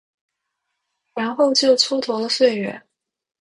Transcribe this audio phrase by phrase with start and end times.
[1.13, 2.81] 然后就蹉跎了岁月